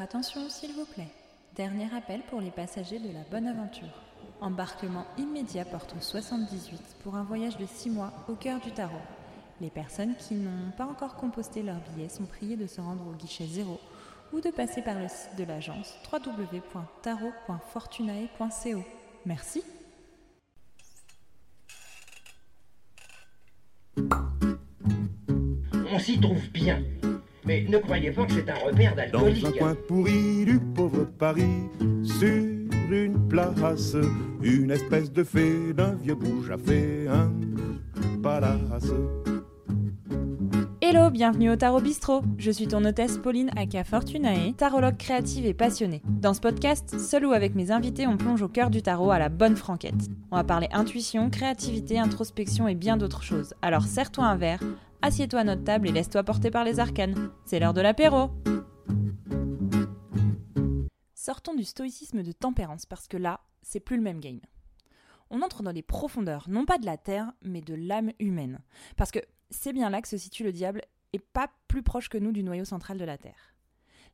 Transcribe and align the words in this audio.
Attention, 0.00 0.48
s'il 0.48 0.72
vous 0.74 0.84
plaît. 0.84 1.10
Dernier 1.56 1.92
appel 1.92 2.20
pour 2.30 2.40
les 2.40 2.52
passagers 2.52 3.00
de 3.00 3.12
la 3.12 3.24
Bonne 3.32 3.48
Aventure. 3.48 4.00
Embarquement 4.40 5.04
immédiat 5.18 5.64
porte 5.64 5.92
78 6.00 6.80
pour 7.02 7.16
un 7.16 7.24
voyage 7.24 7.56
de 7.56 7.66
6 7.66 7.90
mois 7.90 8.12
au 8.28 8.34
cœur 8.34 8.60
du 8.60 8.70
tarot. 8.70 8.94
Les 9.60 9.70
personnes 9.70 10.14
qui 10.14 10.34
n'ont 10.34 10.70
pas 10.76 10.84
encore 10.84 11.16
composté 11.16 11.64
leur 11.64 11.80
billet 11.80 12.08
sont 12.08 12.26
priées 12.26 12.56
de 12.56 12.68
se 12.68 12.80
rendre 12.80 13.08
au 13.08 13.12
guichet 13.12 13.46
0 13.46 13.80
ou 14.32 14.40
de 14.40 14.50
passer 14.50 14.82
par 14.82 15.00
le 15.00 15.08
site 15.08 15.34
de 15.36 15.42
l'agence 15.42 15.92
www.tarot.fortunae.co. 16.12 18.84
Merci. 19.26 19.64
On 25.90 25.98
s'y 25.98 26.20
trouve 26.20 26.48
bien. 26.50 26.84
Mais 27.48 27.64
ne 27.66 27.78
croyez 27.78 28.10
pas 28.10 28.26
que 28.26 28.32
c'est 28.34 28.50
un 28.50 28.56
repère 28.56 28.94
Dans 28.94 29.20
un 29.20 29.22
d'alcoolique. 29.30 29.58
coin 29.58 29.74
pourri 29.88 30.44
du 30.44 30.60
pauvre 30.60 31.06
Paris, 31.18 31.70
sur 32.04 32.26
une 32.90 33.26
place, 33.26 33.96
une 34.42 34.70
espèce 34.70 35.10
de 35.10 35.24
fée 35.24 35.72
d'un 35.72 35.94
vieux 35.94 36.14
bouge 36.14 36.50
a 36.50 36.58
fait 36.58 37.06
un 37.08 37.32
palace. 38.22 38.92
Hello, 40.82 41.08
bienvenue 41.08 41.50
au 41.50 41.56
Tarot 41.56 41.80
Bistrot. 41.80 42.20
Je 42.36 42.50
suis 42.50 42.68
ton 42.68 42.84
hôtesse 42.84 43.16
Pauline 43.16 43.50
Aka 43.56 43.82
Fortunae, 43.82 44.52
tarologue 44.54 44.98
créative 44.98 45.46
et 45.46 45.54
passionnée. 45.54 46.02
Dans 46.06 46.34
ce 46.34 46.40
podcast, 46.40 47.00
seul 47.00 47.24
ou 47.24 47.32
avec 47.32 47.54
mes 47.54 47.70
invités, 47.70 48.06
on 48.06 48.18
plonge 48.18 48.42
au 48.42 48.48
cœur 48.48 48.68
du 48.68 48.82
tarot 48.82 49.10
à 49.10 49.18
la 49.18 49.30
bonne 49.30 49.56
franquette. 49.56 50.10
On 50.30 50.36
va 50.36 50.44
parler 50.44 50.68
intuition, 50.70 51.30
créativité, 51.30 51.98
introspection 51.98 52.68
et 52.68 52.74
bien 52.74 52.98
d'autres 52.98 53.22
choses. 53.22 53.54
Alors 53.62 53.84
serre-toi 53.84 54.26
un 54.26 54.36
verre, 54.36 54.60
assieds-toi 55.02 55.40
à 55.40 55.44
notre 55.44 55.64
table 55.64 55.88
et 55.88 55.92
laisse-toi 55.92 56.22
porter 56.24 56.50
par 56.50 56.64
les 56.64 56.80
arcanes. 56.80 57.30
C'est 57.44 57.60
l'heure 57.60 57.74
de 57.74 57.80
l'apéro. 57.80 58.30
Sortons 61.14 61.54
du 61.54 61.64
stoïcisme 61.64 62.22
de 62.22 62.32
tempérance 62.32 62.86
parce 62.86 63.08
que 63.08 63.16
là, 63.16 63.40
c'est 63.62 63.80
plus 63.80 63.96
le 63.96 64.02
même 64.02 64.20
game. 64.20 64.40
On 65.30 65.42
entre 65.42 65.62
dans 65.62 65.72
les 65.72 65.82
profondeurs, 65.82 66.48
non 66.48 66.64
pas 66.64 66.78
de 66.78 66.86
la 66.86 66.96
terre, 66.96 67.32
mais 67.42 67.60
de 67.60 67.74
l'âme 67.74 68.12
humaine. 68.18 68.60
Parce 68.96 69.10
que 69.10 69.20
c'est 69.50 69.72
bien 69.72 69.90
là 69.90 70.00
que 70.00 70.08
se 70.08 70.16
situe 70.16 70.44
le 70.44 70.52
diable 70.52 70.82
et 71.12 71.18
pas 71.18 71.50
plus 71.68 71.82
proche 71.82 72.08
que 72.08 72.18
nous 72.18 72.32
du 72.32 72.42
noyau 72.42 72.64
central 72.64 72.98
de 72.98 73.04
la 73.04 73.18
Terre. 73.18 73.54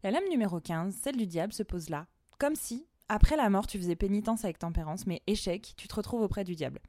La 0.02 0.10
lame 0.10 0.28
numéro 0.28 0.60
15, 0.60 0.94
celle 0.94 1.16
du 1.16 1.26
diable, 1.26 1.52
se 1.52 1.62
pose 1.62 1.88
là, 1.88 2.06
comme 2.38 2.54
si, 2.54 2.86
après 3.08 3.36
la 3.36 3.48
mort, 3.50 3.66
tu 3.66 3.78
faisais 3.78 3.96
pénitence 3.96 4.44
avec 4.44 4.58
tempérance, 4.58 5.06
mais 5.06 5.22
échec, 5.26 5.74
tu 5.76 5.88
te 5.88 5.94
retrouves 5.94 6.22
auprès 6.22 6.44
du 6.44 6.54
diable. 6.54 6.80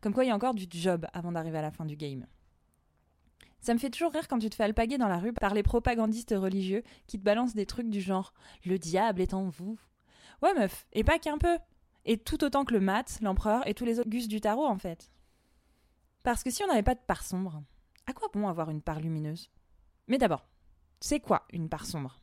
Comme 0.00 0.14
quoi 0.14 0.24
il 0.24 0.28
y 0.28 0.30
a 0.30 0.34
encore 0.34 0.54
du 0.54 0.66
job 0.70 1.06
avant 1.12 1.32
d'arriver 1.32 1.58
à 1.58 1.62
la 1.62 1.70
fin 1.70 1.84
du 1.84 1.96
game. 1.96 2.26
Ça 3.62 3.72
me 3.74 3.78
fait 3.78 3.90
toujours 3.90 4.12
rire 4.12 4.26
quand 4.26 4.40
tu 4.40 4.50
te 4.50 4.56
fais 4.56 4.64
alpaguer 4.64 4.98
dans 4.98 5.08
la 5.08 5.18
rue 5.18 5.32
par 5.32 5.54
les 5.54 5.62
propagandistes 5.62 6.34
religieux 6.36 6.82
qui 7.06 7.18
te 7.18 7.24
balancent 7.24 7.54
des 7.54 7.64
trucs 7.64 7.88
du 7.88 8.00
genre 8.00 8.34
Le 8.66 8.76
diable 8.76 9.20
est 9.20 9.34
en 9.34 9.48
vous. 9.48 9.78
Ouais, 10.42 10.52
meuf, 10.54 10.86
et 10.92 11.04
pas 11.04 11.20
qu'un 11.20 11.38
peu. 11.38 11.58
Et 12.04 12.18
tout 12.18 12.42
autant 12.42 12.64
que 12.64 12.74
le 12.74 12.80
mat, 12.80 13.20
l'empereur 13.22 13.66
et 13.68 13.74
tous 13.74 13.84
les 13.84 14.00
autres 14.00 14.10
gus 14.10 14.26
du 14.26 14.40
tarot, 14.40 14.66
en 14.66 14.78
fait. 14.78 15.12
Parce 16.24 16.42
que 16.42 16.50
si 16.50 16.64
on 16.64 16.66
n'avait 16.66 16.82
pas 16.82 16.96
de 16.96 17.00
part 17.06 17.22
sombre, 17.22 17.62
à 18.08 18.12
quoi 18.12 18.28
bon 18.32 18.48
avoir 18.48 18.68
une 18.68 18.82
part 18.82 18.98
lumineuse? 18.98 19.48
Mais 20.08 20.18
d'abord, 20.18 20.44
c'est 21.00 21.20
quoi 21.20 21.46
une 21.52 21.68
part 21.68 21.86
sombre? 21.86 22.20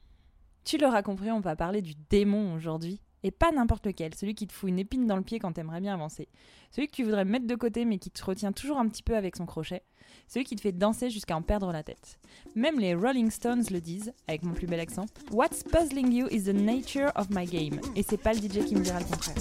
Tu 0.65 0.77
l'auras 0.77 1.03
compris, 1.03 1.31
on 1.31 1.39
va 1.39 1.55
parler 1.55 1.81
du 1.81 1.95
démon 2.09 2.53
aujourd'hui. 2.53 3.01
Et 3.23 3.31
pas 3.31 3.51
n'importe 3.51 3.85
lequel, 3.85 4.15
celui 4.15 4.35
qui 4.35 4.47
te 4.47 4.53
fout 4.53 4.69
une 4.69 4.79
épine 4.79 5.05
dans 5.05 5.17
le 5.17 5.21
pied 5.21 5.39
quand 5.39 5.51
t'aimerais 5.51 5.81
bien 5.81 5.93
avancer. 5.93 6.27
Celui 6.71 6.87
que 6.87 6.95
tu 6.95 7.03
voudrais 7.03 7.25
mettre 7.25 7.47
de 7.47 7.55
côté 7.55 7.85
mais 7.85 7.97
qui 7.97 8.11
te 8.11 8.23
retient 8.23 8.51
toujours 8.51 8.77
un 8.77 8.87
petit 8.87 9.03
peu 9.03 9.15
avec 9.15 9.35
son 9.35 9.45
crochet. 9.45 9.83
Celui 10.27 10.45
qui 10.45 10.55
te 10.55 10.61
fait 10.61 10.71
danser 10.71 11.09
jusqu'à 11.09 11.35
en 11.35 11.41
perdre 11.41 11.71
la 11.71 11.83
tête. 11.83 12.19
Même 12.55 12.79
les 12.79 12.95
Rolling 12.95 13.29
Stones 13.29 13.63
le 13.71 13.81
disent, 13.81 14.13
avec 14.27 14.43
mon 14.43 14.53
plus 14.53 14.67
bel 14.67 14.79
accent. 14.79 15.05
What's 15.31 15.63
puzzling 15.63 16.11
you 16.11 16.27
is 16.31 16.43
the 16.43 16.53
nature 16.53 17.11
of 17.15 17.29
my 17.29 17.45
game. 17.45 17.79
Et 17.95 18.03
c'est 18.03 18.17
pas 18.17 18.33
le 18.33 18.39
DJ 18.39 18.65
qui 18.65 18.75
me 18.75 18.81
dira 18.81 18.99
le 18.99 19.05
contraire. 19.05 19.35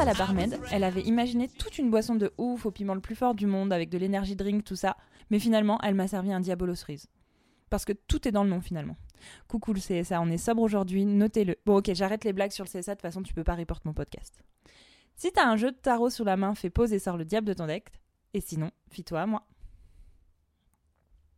À 0.00 0.06
la 0.06 0.14
barmaid, 0.14 0.58
elle 0.72 0.84
avait 0.84 1.02
imaginé 1.02 1.46
toute 1.46 1.76
une 1.76 1.90
boisson 1.90 2.14
de 2.14 2.32
ouf 2.38 2.64
au 2.64 2.70
piment 2.70 2.94
le 2.94 3.02
plus 3.02 3.14
fort 3.14 3.34
du 3.34 3.46
monde 3.46 3.70
avec 3.70 3.90
de 3.90 3.98
l'énergie 3.98 4.34
drink, 4.34 4.64
tout 4.64 4.76
ça, 4.76 4.96
mais 5.28 5.38
finalement, 5.38 5.78
elle 5.82 5.94
m'a 5.94 6.08
servi 6.08 6.32
un 6.32 6.40
diabolo 6.40 6.74
cerise. 6.74 7.06
Parce 7.68 7.84
que 7.84 7.92
tout 7.92 8.26
est 8.26 8.32
dans 8.32 8.42
le 8.42 8.48
nom 8.48 8.62
finalement. 8.62 8.96
Coucou 9.46 9.74
le 9.74 9.80
CSA, 9.80 10.22
on 10.22 10.30
est 10.30 10.38
sobre 10.38 10.62
aujourd'hui, 10.62 11.04
notez-le. 11.04 11.56
Bon 11.66 11.76
ok, 11.76 11.90
j'arrête 11.92 12.24
les 12.24 12.32
blagues 12.32 12.50
sur 12.50 12.64
le 12.64 12.70
CSA, 12.70 12.92
de 12.92 12.96
toute 12.96 13.02
façon 13.02 13.22
tu 13.22 13.34
peux 13.34 13.44
pas 13.44 13.54
reporter 13.54 13.86
mon 13.86 13.92
podcast. 13.92 14.42
Si 15.16 15.30
t'as 15.32 15.46
un 15.46 15.56
jeu 15.56 15.70
de 15.70 15.76
tarot 15.76 16.08
sous 16.08 16.24
la 16.24 16.38
main, 16.38 16.54
fais 16.54 16.70
pause 16.70 16.94
et 16.94 16.98
sors 16.98 17.18
le 17.18 17.26
diable 17.26 17.46
de 17.46 17.52
ton 17.52 17.66
deck. 17.66 17.92
Et 18.32 18.40
sinon, 18.40 18.70
fie-toi 18.90 19.20
à 19.20 19.26
moi. 19.26 19.46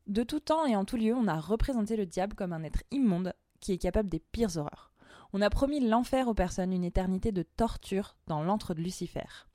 De 0.06 0.23
tout 0.23 0.41
temps 0.41 0.67
et 0.67 0.77
en 0.77 0.84
tout 0.84 0.97
lieu, 0.97 1.15
on 1.15 1.27
a 1.27 1.41
représenté 1.41 1.97
le 1.97 2.06
diable 2.06 2.37
comme 2.37 2.53
un 2.53 2.62
être 2.62 2.84
immonde 2.93 3.34
qui 3.59 3.73
est 3.73 3.79
capable 3.79 4.09
des 4.09 4.21
pires 4.21 4.56
horreurs. 4.56 4.92
On 5.34 5.41
a 5.41 5.48
promis 5.48 5.81
l'enfer 5.81 6.28
aux 6.28 6.34
personnes, 6.34 6.75
une 6.75 6.84
éternité 6.84 7.32
de 7.32 7.43
torture 7.43 8.16
dans 8.26 8.43
l'antre 8.43 8.75
de 8.75 8.82
Lucifer. 8.82 9.47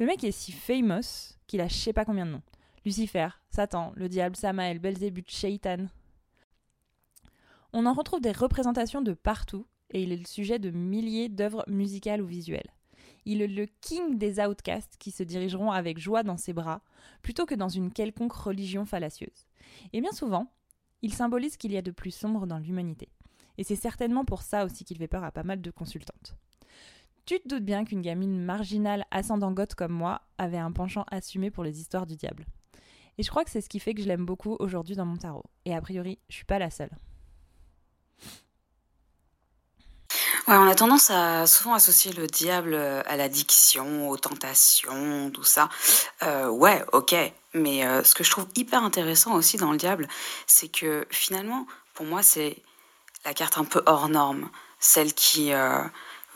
Le 0.00 0.06
mec 0.06 0.24
est 0.24 0.32
si 0.32 0.50
famous 0.50 1.36
qu'il 1.46 1.60
a 1.60 1.68
je 1.68 1.74
sais 1.74 1.92
pas 1.92 2.04
combien 2.04 2.26
de 2.26 2.32
noms. 2.32 2.42
Lucifer, 2.84 3.28
Satan, 3.50 3.92
le 3.94 4.08
diable, 4.08 4.34
Samael, 4.34 4.80
Belzébuth, 4.80 5.30
Shaitan. 5.30 5.86
On 7.72 7.86
en 7.86 7.92
retrouve 7.92 8.20
des 8.20 8.32
représentations 8.32 9.00
de 9.00 9.12
partout 9.12 9.66
et 9.90 10.02
il 10.02 10.10
est 10.10 10.16
le 10.16 10.26
sujet 10.26 10.58
de 10.58 10.70
milliers 10.70 11.28
d'œuvres 11.28 11.64
musicales 11.68 12.20
ou 12.20 12.26
visuelles. 12.26 12.72
Il 13.26 13.42
est 13.42 13.48
le 13.48 13.66
king 13.80 14.18
des 14.18 14.40
outcasts 14.40 14.96
qui 14.98 15.12
se 15.12 15.22
dirigeront 15.22 15.70
avec 15.70 15.98
joie 15.98 16.24
dans 16.24 16.36
ses 16.36 16.52
bras 16.52 16.82
plutôt 17.22 17.46
que 17.46 17.54
dans 17.54 17.68
une 17.68 17.92
quelconque 17.92 18.32
religion 18.32 18.84
fallacieuse. 18.84 19.46
Et 19.92 20.00
bien 20.00 20.12
souvent, 20.12 20.52
il 21.02 21.14
symbolise 21.14 21.52
ce 21.52 21.58
qu'il 21.58 21.72
y 21.72 21.76
a 21.76 21.82
de 21.82 21.92
plus 21.92 22.12
sombre 22.12 22.46
dans 22.46 22.58
l'humanité. 22.58 23.08
Et 23.58 23.64
c'est 23.64 23.76
certainement 23.76 24.24
pour 24.24 24.42
ça 24.42 24.64
aussi 24.64 24.84
qu'il 24.84 24.98
fait 24.98 25.08
peur 25.08 25.24
à 25.24 25.30
pas 25.30 25.42
mal 25.42 25.60
de 25.60 25.70
consultantes. 25.70 26.36
Tu 27.24 27.40
te 27.40 27.48
doutes 27.48 27.64
bien 27.64 27.84
qu'une 27.84 28.02
gamine 28.02 28.40
marginale 28.40 29.04
ascendant 29.10 29.50
goth 29.50 29.74
comme 29.74 29.92
moi 29.92 30.22
avait 30.38 30.58
un 30.58 30.70
penchant 30.70 31.04
assumé 31.10 31.50
pour 31.50 31.64
les 31.64 31.80
histoires 31.80 32.06
du 32.06 32.16
diable. 32.16 32.46
Et 33.18 33.22
je 33.22 33.30
crois 33.30 33.44
que 33.44 33.50
c'est 33.50 33.60
ce 33.60 33.68
qui 33.68 33.80
fait 33.80 33.94
que 33.94 34.02
je 34.02 34.06
l'aime 34.06 34.26
beaucoup 34.26 34.56
aujourd'hui 34.60 34.94
dans 34.94 35.06
mon 35.06 35.16
tarot. 35.16 35.44
Et 35.64 35.74
a 35.74 35.80
priori, 35.80 36.18
je 36.28 36.36
suis 36.36 36.44
pas 36.44 36.58
la 36.58 36.70
seule. 36.70 36.90
Ouais, 40.48 40.54
on 40.54 40.68
a 40.68 40.76
tendance 40.76 41.10
à 41.10 41.44
souvent 41.48 41.74
associer 41.74 42.12
le 42.12 42.28
diable 42.28 42.74
euh, 42.74 43.02
à 43.06 43.16
l'addiction, 43.16 44.08
aux 44.08 44.16
tentations, 44.16 45.30
tout 45.32 45.42
ça. 45.42 45.68
Euh, 46.22 46.48
ouais, 46.48 46.84
ok. 46.92 47.16
Mais 47.54 47.84
euh, 47.84 48.04
ce 48.04 48.14
que 48.14 48.22
je 48.22 48.30
trouve 48.30 48.46
hyper 48.54 48.84
intéressant 48.84 49.34
aussi 49.34 49.56
dans 49.56 49.72
le 49.72 49.78
diable, 49.78 50.06
c'est 50.46 50.68
que 50.68 51.04
finalement, 51.10 51.66
pour 51.94 52.06
moi, 52.06 52.22
c'est 52.22 52.62
la 53.26 53.34
carte 53.34 53.58
un 53.58 53.64
peu 53.64 53.82
hors 53.86 54.08
norme, 54.08 54.48
celle 54.78 55.12
qui 55.12 55.52
euh, 55.52 55.82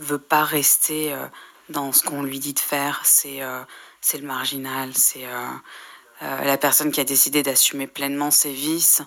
veut 0.01 0.19
pas 0.19 0.43
rester 0.43 1.12
euh, 1.12 1.27
dans 1.69 1.93
ce 1.93 2.03
qu'on 2.03 2.23
lui 2.23 2.41
dit 2.41 2.53
de 2.53 2.59
faire. 2.59 3.01
C'est 3.05 3.43
euh, 3.43 3.62
c'est 4.01 4.19
le 4.19 4.27
marginal, 4.27 4.95
c'est 4.95 5.27
euh, 5.27 5.47
la 6.21 6.59
personne 6.59 6.91
qui 6.91 7.00
a 7.00 7.05
décidé 7.05 7.43
d'assumer 7.43 7.87
pleinement 7.87 8.31
ses 8.31 8.53
vices, 8.53 9.03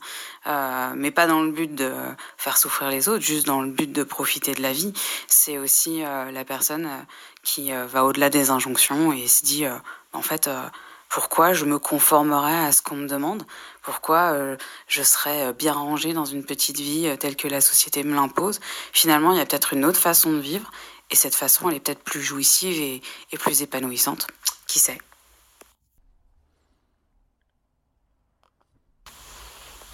mais 0.95 1.11
pas 1.11 1.27
dans 1.27 1.41
le 1.41 1.51
but 1.51 1.73
de 1.73 1.91
faire 2.37 2.57
souffrir 2.57 2.89
les 2.89 3.07
autres, 3.09 3.23
juste 3.23 3.45
dans 3.45 3.61
le 3.61 3.69
but 3.69 3.91
de 3.91 4.03
profiter 4.03 4.53
de 4.53 4.61
la 4.61 4.71
vie. 4.71 4.93
C'est 5.27 5.59
aussi 5.59 6.01
la 6.01 6.45
personne 6.45 6.89
qui 7.43 7.71
va 7.71 8.05
au-delà 8.05 8.31
des 8.31 8.49
injonctions 8.49 9.13
et 9.13 9.27
se 9.27 9.45
dit, 9.45 9.65
en 10.11 10.21
fait, 10.23 10.49
pourquoi 11.13 11.53
je 11.53 11.65
me 11.65 11.77
conformerais 11.77 12.65
à 12.65 12.71
ce 12.71 12.81
qu'on 12.81 12.95
me 12.95 13.07
demande 13.07 13.43
Pourquoi 13.83 14.33
euh, 14.33 14.57
je 14.87 15.03
serais 15.03 15.45
euh, 15.45 15.53
bien 15.53 15.71
rangée 15.71 16.11
dans 16.11 16.25
une 16.25 16.43
petite 16.43 16.79
vie 16.79 17.07
euh, 17.07 17.15
telle 17.15 17.35
que 17.35 17.47
la 17.47 17.61
société 17.61 18.03
me 18.03 18.15
l'impose 18.15 18.59
Finalement, 18.93 19.31
il 19.31 19.37
y 19.37 19.39
a 19.39 19.45
peut-être 19.45 19.73
une 19.73 19.85
autre 19.85 19.99
façon 19.99 20.31
de 20.31 20.39
vivre, 20.39 20.71
et 21.11 21.15
cette 21.15 21.35
façon, 21.35 21.69
elle 21.69 21.75
est 21.75 21.79
peut-être 21.81 22.03
plus 22.03 22.23
jouissive 22.23 22.81
et, 22.81 23.37
plus 23.37 23.61
épanouissante. 23.61 24.25
Qui 24.65 24.79
sait? 24.79 24.97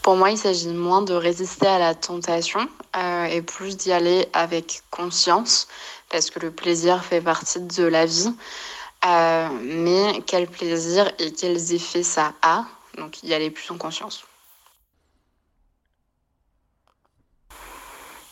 Pour 0.01 0.15
moi, 0.15 0.31
il 0.31 0.37
s'agit 0.37 0.69
moins 0.69 1.01
de 1.01 1.13
résister 1.13 1.67
à 1.67 1.79
la 1.79 1.95
tentation 1.95 2.61
et 3.29 3.41
plus 3.41 3.75
d'y 3.75 3.91
aller 3.91 4.29
avec 4.31 4.83
conscience, 4.89 5.67
parce 6.09 6.29
que 6.31 6.39
le 6.39 6.51
plaisir 6.51 7.03
fait 7.03 7.21
partie 7.21 7.59
de 7.59 7.83
la 7.83 8.05
vie. 8.05 8.33
Euh, 9.05 9.49
mais 9.61 10.21
quel 10.25 10.47
plaisir 10.47 11.09
et 11.19 11.31
quels 11.31 11.73
effets 11.73 12.03
ça 12.03 12.33
a, 12.41 12.65
donc 12.97 13.23
y 13.23 13.33
aller 13.33 13.49
plus 13.49 13.71
en 13.71 13.77
conscience. 13.77 14.25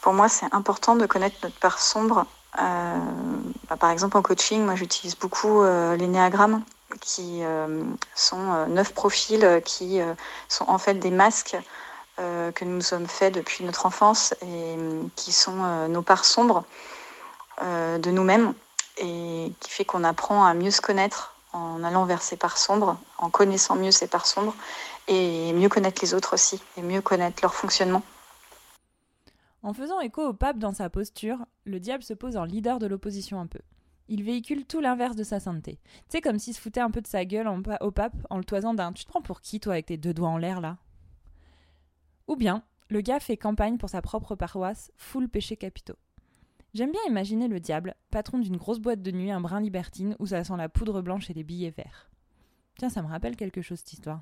Pour 0.01 0.13
moi, 0.13 0.29
c'est 0.29 0.53
important 0.53 0.95
de 0.95 1.05
connaître 1.05 1.37
notre 1.43 1.59
part 1.59 1.79
sombre. 1.79 2.25
Euh, 2.59 2.97
bah, 3.69 3.77
par 3.77 3.91
exemple, 3.91 4.17
en 4.17 4.21
coaching, 4.21 4.63
moi, 4.63 4.75
j'utilise 4.75 5.15
beaucoup 5.15 5.61
euh, 5.61 5.95
les 5.95 6.07
néagrammes, 6.07 6.63
qui 7.01 7.43
euh, 7.43 7.83
sont 8.15 8.67
neuf 8.67 8.93
profils 8.93 9.61
qui 9.65 9.99
sont 10.47 10.65
en 10.69 10.77
fait 10.77 10.95
des 10.95 11.11
masques 11.11 11.57
que 12.17 12.65
nous 12.65 12.81
sommes 12.81 13.05
faits 13.05 13.35
depuis 13.35 13.63
notre 13.63 13.85
enfance 13.85 14.33
et 14.41 14.75
qui 15.15 15.31
sont 15.31 15.87
nos 15.89 16.01
parts 16.01 16.25
sombres 16.25 16.63
de 17.61 18.09
nous-mêmes 18.09 18.53
et 18.99 19.51
qui 19.59 19.69
fait 19.69 19.85
qu'on 19.85 20.03
apprend 20.03 20.45
à 20.45 20.53
mieux 20.53 20.71
se 20.71 20.81
connaître 20.81 21.35
en 21.53 21.83
allant 21.83 22.05
vers 22.05 22.21
ces 22.21 22.37
parts 22.37 22.57
sombres, 22.57 22.99
en 23.17 23.29
connaissant 23.29 23.75
mieux 23.75 23.91
ces 23.91 24.07
parts 24.07 24.27
sombres 24.27 24.55
et 25.07 25.53
mieux 25.53 25.69
connaître 25.69 26.01
les 26.01 26.13
autres 26.13 26.33
aussi 26.33 26.61
et 26.75 26.81
mieux 26.81 27.01
connaître 27.01 27.39
leur 27.41 27.53
fonctionnement. 27.53 28.03
En 29.63 29.73
faisant 29.73 29.99
écho 29.99 30.25
au 30.25 30.33
pape 30.33 30.59
dans 30.59 30.73
sa 30.73 30.89
posture, 30.89 31.39
le 31.65 31.79
diable 31.79 32.03
se 32.03 32.13
pose 32.13 32.37
en 32.37 32.43
leader 32.43 32.79
de 32.79 32.87
l'opposition 32.87 33.39
un 33.39 33.47
peu. 33.47 33.59
Il 34.07 34.23
véhicule 34.23 34.65
tout 34.65 34.79
l'inverse 34.79 35.15
de 35.15 35.23
sa 35.23 35.39
sainteté. 35.39 35.79
Sais, 36.07 36.21
comme 36.21 36.39
s'il 36.39 36.53
se 36.53 36.61
foutait 36.61 36.79
un 36.79 36.91
peu 36.91 37.01
de 37.01 37.07
sa 37.07 37.25
gueule 37.25 37.49
au 37.81 37.91
pape 37.91 38.15
en 38.29 38.37
le 38.37 38.45
toisant 38.45 38.73
d'un 38.73 38.93
Tu 38.93 39.03
te 39.03 39.09
prends 39.09 39.21
pour 39.21 39.41
qui, 39.41 39.59
toi, 39.59 39.73
avec 39.73 39.87
tes 39.87 39.97
deux 39.97 40.13
doigts 40.13 40.29
en 40.29 40.37
l'air, 40.37 40.61
là? 40.61 40.77
Ou 42.27 42.35
bien, 42.35 42.63
le 42.89 43.01
gars 43.01 43.19
fait 43.19 43.35
campagne 43.35 43.77
pour 43.77 43.89
sa 43.89 44.01
propre 44.01 44.35
paroisse, 44.35 44.91
full 44.95 45.27
péché 45.27 45.57
capitaux. 45.57 45.97
J'aime 46.73 46.91
bien 46.91 47.01
imaginer 47.07 47.47
le 47.47 47.59
diable, 47.59 47.95
patron 48.11 48.39
d'une 48.39 48.57
grosse 48.57 48.79
boîte 48.79 49.01
de 49.01 49.11
nuit 49.11 49.31
un 49.31 49.41
brin 49.41 49.61
libertine 49.61 50.15
où 50.19 50.27
ça 50.27 50.43
sent 50.43 50.57
la 50.57 50.69
poudre 50.69 51.01
blanche 51.01 51.29
et 51.29 51.33
les 51.33 51.43
billets 51.43 51.71
verts. 51.71 52.09
Tiens, 52.77 52.89
ça 52.89 53.01
me 53.01 53.07
rappelle 53.07 53.35
quelque 53.35 53.61
chose, 53.61 53.79
cette 53.79 53.93
histoire. 53.93 54.21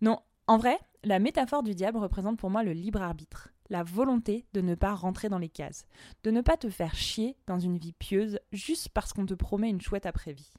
Non, 0.00 0.20
en 0.46 0.58
vrai, 0.58 0.78
la 1.04 1.18
métaphore 1.18 1.62
du 1.62 1.74
diable 1.74 1.98
représente 1.98 2.38
pour 2.38 2.50
moi 2.50 2.62
le 2.62 2.72
libre 2.72 3.02
arbitre, 3.02 3.50
la 3.68 3.82
volonté 3.82 4.46
de 4.52 4.60
ne 4.60 4.74
pas 4.74 4.94
rentrer 4.94 5.28
dans 5.28 5.38
les 5.38 5.48
cases, 5.48 5.86
de 6.22 6.30
ne 6.30 6.40
pas 6.40 6.56
te 6.56 6.70
faire 6.70 6.94
chier 6.94 7.36
dans 7.46 7.58
une 7.58 7.78
vie 7.78 7.92
pieuse 7.92 8.38
juste 8.52 8.88
parce 8.90 9.12
qu'on 9.12 9.26
te 9.26 9.34
promet 9.34 9.70
une 9.70 9.80
chouette 9.80 10.06
après-vie. 10.06 10.52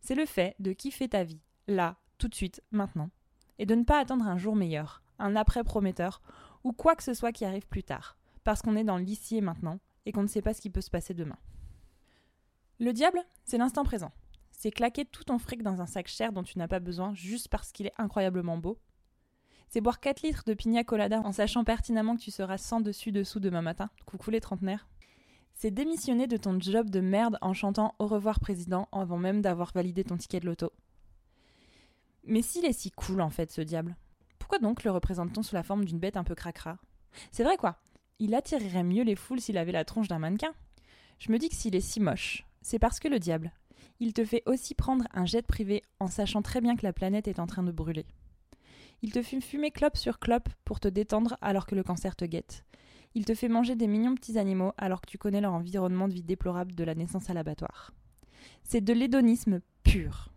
C'est 0.00 0.14
le 0.14 0.26
fait 0.26 0.54
de 0.58 0.72
kiffer 0.72 1.08
ta 1.08 1.24
vie, 1.24 1.42
là, 1.66 1.96
tout 2.18 2.28
de 2.28 2.34
suite, 2.34 2.62
maintenant, 2.70 3.10
et 3.58 3.66
de 3.66 3.74
ne 3.74 3.84
pas 3.84 4.00
attendre 4.00 4.26
un 4.26 4.38
jour 4.38 4.56
meilleur, 4.56 5.02
un 5.18 5.36
après 5.36 5.64
prometteur, 5.64 6.22
ou 6.64 6.72
quoi 6.72 6.94
que 6.94 7.02
ce 7.02 7.14
soit 7.14 7.32
qui 7.32 7.44
arrive 7.44 7.66
plus 7.66 7.84
tard, 7.84 8.16
parce 8.50 8.62
qu'on 8.62 8.74
est 8.74 8.82
dans 8.82 8.96
l'ici 8.96 9.36
et 9.36 9.40
maintenant, 9.40 9.78
et 10.06 10.10
qu'on 10.10 10.24
ne 10.24 10.26
sait 10.26 10.42
pas 10.42 10.54
ce 10.54 10.60
qui 10.60 10.70
peut 10.70 10.80
se 10.80 10.90
passer 10.90 11.14
demain. 11.14 11.38
Le 12.80 12.92
diable, 12.92 13.22
c'est 13.44 13.58
l'instant 13.58 13.84
présent. 13.84 14.10
C'est 14.50 14.72
claquer 14.72 15.04
tout 15.04 15.22
ton 15.22 15.38
fric 15.38 15.62
dans 15.62 15.80
un 15.80 15.86
sac 15.86 16.08
cher 16.08 16.32
dont 16.32 16.42
tu 16.42 16.58
n'as 16.58 16.66
pas 16.66 16.80
besoin 16.80 17.14
juste 17.14 17.46
parce 17.46 17.70
qu'il 17.70 17.86
est 17.86 17.94
incroyablement 17.96 18.58
beau. 18.58 18.80
C'est 19.68 19.80
boire 19.80 20.00
4 20.00 20.22
litres 20.22 20.42
de 20.44 20.54
pina 20.54 20.82
colada 20.82 21.20
en 21.20 21.30
sachant 21.30 21.62
pertinemment 21.62 22.16
que 22.16 22.22
tu 22.22 22.32
seras 22.32 22.58
sans 22.58 22.80
dessus 22.80 23.12
dessous 23.12 23.38
demain 23.38 23.62
matin. 23.62 23.88
Coucou 24.04 24.32
les 24.32 24.40
trentenaires. 24.40 24.88
C'est 25.54 25.70
démissionner 25.70 26.26
de 26.26 26.36
ton 26.36 26.58
job 26.58 26.90
de 26.90 26.98
merde 26.98 27.38
en 27.42 27.52
chantant 27.52 27.94
Au 28.00 28.08
revoir 28.08 28.40
président 28.40 28.88
avant 28.90 29.18
même 29.18 29.42
d'avoir 29.42 29.70
validé 29.72 30.02
ton 30.02 30.16
ticket 30.16 30.40
de 30.40 30.46
loto. 30.46 30.72
Mais 32.24 32.42
s'il 32.42 32.64
est 32.64 32.72
si 32.72 32.90
cool 32.90 33.20
en 33.20 33.30
fait 33.30 33.52
ce 33.52 33.60
diable, 33.60 33.96
pourquoi 34.40 34.58
donc 34.58 34.82
le 34.82 34.90
représente-t-on 34.90 35.44
sous 35.44 35.54
la 35.54 35.62
forme 35.62 35.84
d'une 35.84 36.00
bête 36.00 36.16
un 36.16 36.24
peu 36.24 36.34
cracra? 36.34 36.78
C'est 37.30 37.44
vrai 37.44 37.56
quoi, 37.56 37.78
il 38.20 38.34
attirerait 38.34 38.84
mieux 38.84 39.02
les 39.02 39.16
foules 39.16 39.40
s'il 39.40 39.58
avait 39.58 39.72
la 39.72 39.84
tronche 39.84 40.06
d'un 40.06 40.18
mannequin. 40.18 40.52
Je 41.18 41.32
me 41.32 41.38
dis 41.38 41.48
que 41.48 41.54
s'il 41.54 41.74
est 41.74 41.80
si 41.80 42.00
moche, 42.00 42.44
c'est 42.60 42.78
parce 42.78 43.00
que 43.00 43.08
le 43.08 43.18
diable, 43.18 43.50
il 43.98 44.12
te 44.12 44.24
fait 44.24 44.42
aussi 44.46 44.74
prendre 44.74 45.06
un 45.12 45.24
jet 45.24 45.46
privé 45.46 45.82
en 45.98 46.06
sachant 46.06 46.42
très 46.42 46.60
bien 46.60 46.76
que 46.76 46.84
la 46.84 46.92
planète 46.92 47.28
est 47.28 47.40
en 47.40 47.46
train 47.46 47.62
de 47.62 47.72
brûler. 47.72 48.06
Il 49.02 49.10
te 49.12 49.22
fait 49.22 49.40
fumer 49.40 49.70
clope 49.70 49.96
sur 49.96 50.18
clope 50.18 50.50
pour 50.66 50.80
te 50.80 50.88
détendre 50.88 51.38
alors 51.40 51.66
que 51.66 51.74
le 51.74 51.82
cancer 51.82 52.14
te 52.14 52.26
guette. 52.26 52.64
Il 53.14 53.24
te 53.24 53.34
fait 53.34 53.48
manger 53.48 53.74
des 53.74 53.86
mignons 53.86 54.14
petits 54.14 54.38
animaux 54.38 54.72
alors 54.76 55.00
que 55.00 55.10
tu 55.10 55.18
connais 55.18 55.40
leur 55.40 55.54
environnement 55.54 56.06
de 56.06 56.12
vie 56.12 56.22
déplorable 56.22 56.74
de 56.74 56.84
la 56.84 56.94
naissance 56.94 57.30
à 57.30 57.34
l'abattoir. 57.34 57.92
C'est 58.62 58.82
de 58.82 58.92
l'hédonisme 58.92 59.60
pur. 59.82 60.30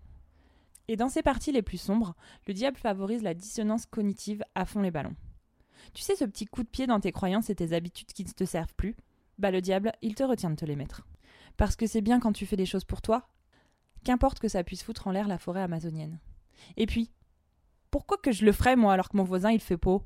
Et 0.88 0.95
dans 0.95 1.09
ses 1.09 1.21
parties 1.21 1.51
les 1.51 1.62
plus 1.62 1.77
sombres, 1.77 2.15
le 2.47 2.53
diable 2.53 2.77
favorise 2.77 3.24
la 3.24 3.33
dissonance 3.33 3.85
cognitive 3.85 4.44
à 4.56 4.65
fond 4.65 4.81
les 4.81 4.91
ballons. 4.91 5.15
Tu 5.94 6.01
sais 6.01 6.15
ce 6.15 6.25
petit 6.25 6.45
coup 6.45 6.63
de 6.63 6.69
pied 6.69 6.88
dans 6.88 7.00
tes 7.00 7.12
croyances 7.12 7.50
et 7.50 7.56
tes 7.56 7.74
habitudes 7.74 8.13
qui 8.13 8.24
ne 8.24 8.30
te 8.30 8.45
servent 8.45 8.74
plus? 8.75 8.95
Bah 9.38 9.51
le 9.51 9.62
diable, 9.62 9.91
il 10.01 10.15
te 10.15 10.24
retient 10.24 10.50
de 10.50 10.56
te 10.56 10.65
les 10.65 10.75
mettre. 10.75 11.06
Parce 11.57 11.75
que 11.75 11.88
c'est 11.88 12.01
bien 12.01 12.19
quand 12.19 12.33
tu 12.33 12.45
fais 12.45 12.56
des 12.56 12.65
choses 12.65 12.85
pour 12.85 13.01
toi, 13.01 13.27
qu'importe 14.03 14.39
que 14.39 14.47
ça 14.47 14.63
puisse 14.63 14.83
foutre 14.83 15.07
en 15.07 15.12
l'air 15.12 15.27
la 15.27 15.38
forêt 15.38 15.62
amazonienne. 15.62 16.19
Et 16.77 16.85
puis, 16.85 17.12
pourquoi 17.91 18.18
que 18.18 18.31
je 18.31 18.45
le 18.45 18.51
ferais 18.51 18.75
moi 18.75 18.94
alors 18.94 19.09
que 19.09 19.18
mon 19.18 19.24
voisin 19.24 19.51
il 19.51 19.59
fait 19.59 19.77
peau? 19.77 20.03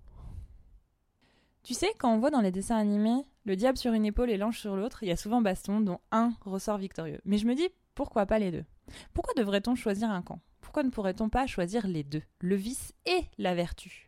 Tu 1.64 1.74
sais, 1.74 1.92
quand 2.00 2.14
on 2.14 2.20
voit 2.20 2.32
dans 2.32 2.42
les 2.42 2.52
dessins 2.52 2.78
animés 2.78 3.26
le 3.46 3.56
diable 3.56 3.78
sur 3.78 3.94
une 3.94 4.06
épaule 4.06 4.30
et 4.30 4.38
l'ange 4.38 4.60
sur 4.60 4.76
l'autre, 4.76 5.04
il 5.04 5.10
y 5.10 5.12
a 5.12 5.18
souvent 5.18 5.42
baston 5.42 5.82
dont 5.82 6.00
un 6.12 6.34
ressort 6.42 6.78
victorieux. 6.78 7.22
Mais 7.26 7.38
je 7.38 7.46
me 7.46 7.56
dis, 7.56 7.68
pourquoi 7.96 8.26
pas 8.26 8.40
les 8.40 8.52
deux? 8.52 8.66
Pourquoi 9.14 9.34
devrait-on 9.36 9.76
choisir 9.76 10.10
un 10.10 10.22
camp? 10.22 10.40
Pourquoi 10.62 10.84
ne 10.84 10.90
pourrait-on 10.90 11.30
pas 11.30 11.48
choisir 11.48 11.88
les 11.88 12.04
deux, 12.04 12.24
le 12.40 12.56
vice 12.56 12.94
et 13.06 13.26
la 13.38 13.56
vertu 13.56 14.07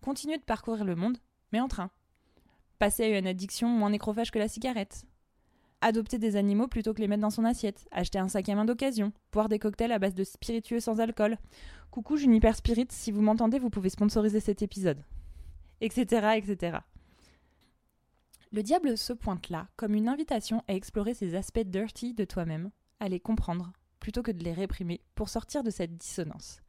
Continuer 0.00 0.38
de 0.38 0.42
parcourir 0.42 0.84
le 0.84 0.96
monde, 0.96 1.18
mais 1.52 1.60
en 1.60 1.68
train. 1.68 1.90
Passer 2.78 3.04
à 3.04 3.18
une 3.18 3.26
addiction 3.26 3.68
moins 3.68 3.90
nécrophage 3.90 4.30
que 4.30 4.38
la 4.38 4.48
cigarette. 4.48 5.04
Adopter 5.80 6.18
des 6.18 6.36
animaux 6.36 6.68
plutôt 6.68 6.94
que 6.94 7.00
les 7.00 7.08
mettre 7.08 7.22
dans 7.22 7.30
son 7.30 7.44
assiette. 7.44 7.86
Acheter 7.90 8.18
un 8.18 8.28
sac 8.28 8.48
à 8.48 8.54
main 8.54 8.64
d'occasion. 8.64 9.12
Boire 9.32 9.48
des 9.48 9.58
cocktails 9.58 9.92
à 9.92 9.98
base 9.98 10.14
de 10.14 10.24
spiritueux 10.24 10.80
sans 10.80 11.00
alcool. 11.00 11.38
Coucou 11.90 12.16
Juniper 12.16 12.54
Spirit, 12.54 12.88
si 12.90 13.12
vous 13.12 13.22
m'entendez, 13.22 13.58
vous 13.58 13.70
pouvez 13.70 13.90
sponsoriser 13.90 14.40
cet 14.40 14.62
épisode. 14.62 15.02
Etc. 15.80 16.04
etc. 16.36 16.78
Le 18.52 18.62
diable 18.62 18.96
se 18.96 19.12
pointe 19.12 19.50
là 19.50 19.68
comme 19.76 19.94
une 19.94 20.08
invitation 20.08 20.62
à 20.68 20.74
explorer 20.74 21.14
ces 21.14 21.34
aspects 21.34 21.58
dirty 21.58 22.14
de 22.14 22.24
toi-même, 22.24 22.70
à 23.00 23.08
les 23.08 23.20
comprendre, 23.20 23.72
plutôt 24.00 24.22
que 24.22 24.30
de 24.30 24.44
les 24.44 24.52
réprimer, 24.52 25.00
pour 25.14 25.28
sortir 25.28 25.62
de 25.62 25.70
cette 25.70 25.96
dissonance. 25.96 26.60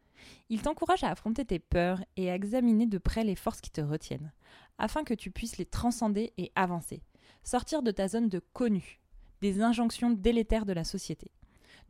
Il 0.50 0.62
t'encourage 0.62 1.04
à 1.04 1.10
affronter 1.10 1.46
tes 1.46 1.60
peurs 1.60 2.04
et 2.16 2.30
à 2.30 2.36
examiner 2.36 2.86
de 2.86 2.98
près 2.98 3.24
les 3.24 3.36
forces 3.36 3.62
qui 3.62 3.72
te 3.72 3.82
retiennent, 3.82 4.32
afin 4.78 5.04
que 5.04 5.14
tu 5.14 5.32
puisses 5.32 5.58
les 5.58 5.66
transcender 5.66 6.34
et 6.38 6.52
avancer, 6.56 7.02
sortir 7.44 7.82
de 7.82 7.92
ta 7.92 8.08
zone 8.08 8.30
de 8.30 8.40
connu, 8.54 9.00
des 9.42 9.62
injonctions 9.62 10.10
délétères 10.10 10.66
de 10.66 10.74
la 10.74 10.84
société, 10.84 11.32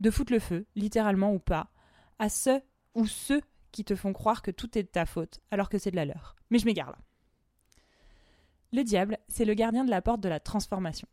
de 0.00 0.10
foutre 0.10 0.32
le 0.32 0.40
feu, 0.40 0.66
littéralement 0.76 1.32
ou 1.32 1.38
pas, 1.38 1.70
à 2.18 2.28
ceux 2.28 2.60
ou 2.94 3.06
ceux 3.06 3.42
qui 3.72 3.84
te 3.84 3.94
font 3.94 4.12
croire 4.12 4.42
que 4.42 4.50
tout 4.50 4.78
est 4.78 4.82
de 4.82 4.88
ta 4.88 5.06
faute, 5.06 5.40
alors 5.50 5.68
que 5.68 5.78
c'est 5.78 5.90
de 5.90 5.96
la 5.96 6.04
leur. 6.04 6.36
Mais 6.50 6.58
je 6.58 6.66
m'égare 6.66 6.90
là. 6.90 6.98
Le 8.72 8.82
diable, 8.82 9.18
c'est 9.28 9.44
le 9.44 9.54
gardien 9.54 9.84
de 9.84 9.90
la 9.90 10.02
porte 10.02 10.20
de 10.20 10.28
la 10.28 10.40
transformation. 10.40 11.08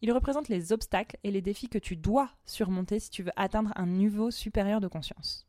Il 0.00 0.12
représente 0.12 0.48
les 0.48 0.72
obstacles 0.72 1.16
et 1.22 1.30
les 1.30 1.42
défis 1.42 1.68
que 1.68 1.78
tu 1.78 1.96
dois 1.96 2.28
surmonter 2.44 2.98
si 2.98 3.10
tu 3.10 3.22
veux 3.22 3.32
atteindre 3.36 3.72
un 3.76 3.86
niveau 3.86 4.32
supérieur 4.32 4.80
de 4.80 4.88
conscience. 4.88 5.46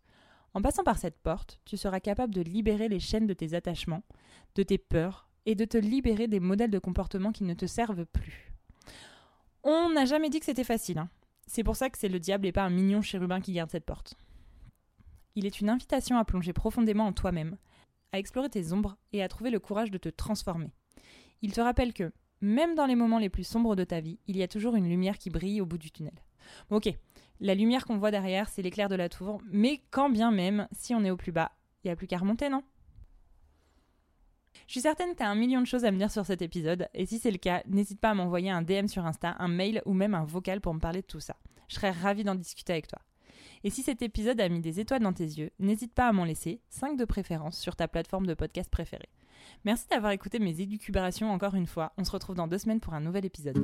En 0.53 0.61
passant 0.61 0.83
par 0.83 0.97
cette 0.97 1.19
porte, 1.19 1.59
tu 1.65 1.77
seras 1.77 1.99
capable 1.99 2.33
de 2.33 2.41
libérer 2.41 2.87
les 2.87 2.99
chaînes 2.99 3.27
de 3.27 3.33
tes 3.33 3.53
attachements, 3.53 4.03
de 4.55 4.63
tes 4.63 4.77
peurs, 4.77 5.27
et 5.45 5.55
de 5.55 5.65
te 5.65 5.77
libérer 5.77 6.27
des 6.27 6.39
modèles 6.39 6.71
de 6.71 6.79
comportement 6.79 7.31
qui 7.31 7.43
ne 7.43 7.53
te 7.53 7.65
servent 7.65 8.05
plus. 8.05 8.53
On 9.63 9.89
n'a 9.89 10.05
jamais 10.05 10.29
dit 10.29 10.39
que 10.39 10.45
c'était 10.45 10.63
facile. 10.63 10.99
Hein. 10.99 11.09
C'est 11.47 11.63
pour 11.63 11.75
ça 11.75 11.89
que 11.89 11.97
c'est 11.97 12.09
le 12.09 12.19
diable 12.19 12.47
et 12.47 12.51
pas 12.51 12.63
un 12.63 12.69
mignon 12.69 13.01
chérubin 13.01 13.41
qui 13.41 13.53
garde 13.53 13.69
cette 13.69 13.85
porte. 13.85 14.15
Il 15.35 15.45
est 15.45 15.59
une 15.59 15.69
invitation 15.69 16.17
à 16.17 16.25
plonger 16.25 16.53
profondément 16.53 17.07
en 17.07 17.13
toi-même, 17.13 17.57
à 18.11 18.19
explorer 18.19 18.49
tes 18.49 18.71
ombres 18.71 18.97
et 19.11 19.23
à 19.23 19.27
trouver 19.27 19.49
le 19.49 19.59
courage 19.59 19.91
de 19.91 19.97
te 19.97 20.09
transformer. 20.09 20.71
Il 21.41 21.51
te 21.51 21.61
rappelle 21.61 21.93
que, 21.93 22.13
même 22.41 22.75
dans 22.75 22.85
les 22.85 22.95
moments 22.95 23.19
les 23.19 23.29
plus 23.29 23.43
sombres 23.43 23.75
de 23.75 23.83
ta 23.83 23.99
vie, 23.99 24.19
il 24.27 24.37
y 24.37 24.43
a 24.43 24.47
toujours 24.47 24.75
une 24.75 24.87
lumière 24.87 25.17
qui 25.17 25.29
brille 25.29 25.61
au 25.61 25.65
bout 25.65 25.77
du 25.77 25.91
tunnel. 25.91 26.13
Ok, 26.69 26.93
la 27.39 27.55
lumière 27.55 27.85
qu'on 27.85 27.97
voit 27.97 28.11
derrière, 28.11 28.49
c'est 28.49 28.61
l'éclair 28.61 28.89
de 28.89 28.95
la 28.95 29.09
tour, 29.09 29.41
mais 29.51 29.81
quand 29.91 30.09
bien 30.09 30.31
même, 30.31 30.67
si 30.71 30.95
on 30.95 31.03
est 31.03 31.11
au 31.11 31.17
plus 31.17 31.31
bas, 31.31 31.51
il 31.83 31.87
n'y 31.87 31.91
a 31.91 31.95
plus 31.95 32.07
qu'à 32.07 32.17
remonter, 32.17 32.49
non? 32.49 32.63
Je 34.67 34.73
suis 34.73 34.81
certaine 34.81 35.11
que 35.11 35.17
tu 35.17 35.23
as 35.23 35.29
un 35.29 35.35
million 35.35 35.61
de 35.61 35.67
choses 35.67 35.83
à 35.83 35.91
me 35.91 35.97
dire 35.97 36.11
sur 36.11 36.25
cet 36.25 36.41
épisode, 36.41 36.87
et 36.93 37.05
si 37.05 37.19
c'est 37.19 37.31
le 37.31 37.37
cas, 37.37 37.63
n'hésite 37.67 37.99
pas 37.99 38.11
à 38.11 38.13
m'envoyer 38.13 38.49
un 38.49 38.61
DM 38.61 38.87
sur 38.87 39.05
Insta, 39.05 39.35
un 39.39 39.47
mail 39.47 39.81
ou 39.85 39.93
même 39.93 40.15
un 40.15 40.23
vocal 40.23 40.61
pour 40.61 40.73
me 40.73 40.79
parler 40.79 41.01
de 41.01 41.07
tout 41.07 41.19
ça. 41.19 41.35
Je 41.67 41.75
serais 41.75 41.91
ravie 41.91 42.23
d'en 42.23 42.35
discuter 42.35 42.73
avec 42.73 42.87
toi. 42.87 42.99
Et 43.63 43.69
si 43.69 43.81
cet 43.81 44.01
épisode 44.01 44.39
a 44.41 44.49
mis 44.49 44.59
des 44.59 44.79
étoiles 44.79 45.01
dans 45.01 45.13
tes 45.13 45.23
yeux, 45.23 45.51
n'hésite 45.59 45.93
pas 45.93 46.07
à 46.07 46.13
m'en 46.13 46.25
laisser, 46.25 46.61
5 46.69 46.97
de 46.97 47.05
préférence, 47.05 47.57
sur 47.57 47.75
ta 47.75 47.87
plateforme 47.87 48.25
de 48.25 48.33
podcast 48.33 48.69
préférée. 48.69 49.09
Merci 49.65 49.87
d'avoir 49.89 50.11
écouté 50.11 50.39
mes 50.39 50.61
élucubrations 50.61 51.31
encore 51.31 51.55
une 51.55 51.67
fois. 51.67 51.93
On 51.97 52.03
se 52.03 52.11
retrouve 52.11 52.35
dans 52.35 52.47
deux 52.47 52.57
semaines 52.57 52.79
pour 52.79 52.93
un 52.93 53.01
nouvel 53.01 53.25
épisode. 53.25 53.57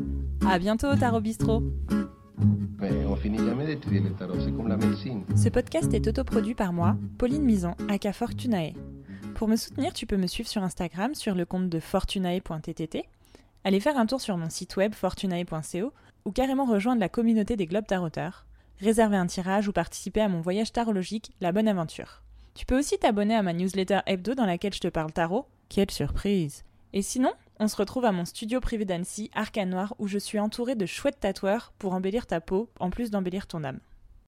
À 0.46 0.60
bientôt, 0.60 0.96
Tarot 0.96 1.22
Bistro 1.22 1.62
Mais 2.80 3.06
on 3.06 3.16
finit 3.16 3.38
jamais 3.38 3.66
d'étudier 3.66 4.02
c'est 4.18 4.56
comme 4.56 4.68
la 4.68 4.78
médecine. 4.78 5.24
Ce 5.36 5.50
podcast 5.50 5.94
est 5.94 6.08
autoproduit 6.08 6.56
par 6.56 6.74
moi, 6.74 6.96
Pauline 7.18 7.44
Mison, 7.44 7.76
aka 7.90 8.14
Fortunae. 8.14 8.74
Pour 9.36 9.48
me 9.48 9.56
soutenir, 9.56 9.94
tu 9.94 10.06
peux 10.06 10.18
me 10.18 10.28
suivre 10.28 10.50
sur 10.50 10.64
Instagram 10.64 11.16
sur 11.16 11.36
le 11.36 11.46
compte 11.46 11.70
de 11.70 11.80
fortunae.ttt, 11.80 13.04
aller 13.64 13.80
faire 13.80 13.98
un 13.98 14.06
tour 14.06 14.22
sur 14.22 14.38
mon 14.38 14.50
site 14.50 14.78
web 14.78 14.94
fortunae.co 14.94 15.94
ou 16.26 16.32
carrément 16.32 16.66
rejoindre 16.66 17.00
la 17.00 17.10
communauté 17.10 17.56
des 17.56 17.66
Globes 17.66 17.88
Taroteurs, 17.88 18.46
réserver 18.80 19.18
un 19.18 19.28
tirage 19.28 19.68
ou 19.68 19.72
participer 19.72 20.22
à 20.22 20.30
mon 20.30 20.42
voyage 20.42 20.72
tarologique 20.72 21.32
La 21.42 21.52
Bonne 21.52 21.68
Aventure. 21.68 22.22
Tu 22.54 22.66
peux 22.66 22.78
aussi 22.78 22.98
t'abonner 22.98 23.36
à 23.36 23.44
ma 23.44 23.54
newsletter 23.54 24.00
hebdo 24.06 24.36
dans 24.36 24.46
laquelle 24.46 24.74
je 24.74 24.80
te 24.80 24.88
parle 24.88 25.12
tarot. 25.12 25.46
Quelle 25.70 25.92
surprise 25.92 26.64
Et 26.94 27.02
sinon, 27.02 27.32
on 27.60 27.68
se 27.68 27.76
retrouve 27.76 28.06
à 28.06 28.12
mon 28.12 28.26
studio 28.26 28.62
privé 28.62 28.86
d'Annecy, 28.86 29.30
Arcane 29.34 29.70
Noir, 29.70 29.94
où 30.00 30.08
je 30.08 30.18
suis 30.18 30.40
entourée 30.40 30.76
de 30.76 30.86
chouettes 30.86 31.20
tatoueurs 31.20 31.74
pour 31.78 31.94
embellir 31.94 32.26
ta 32.26 32.40
peau, 32.40 32.70
en 32.80 32.90
plus 32.90 33.12
d'embellir 33.12 33.48
ton 33.48 33.64
âme. 33.64 33.80